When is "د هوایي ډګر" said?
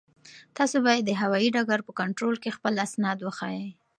1.05-1.79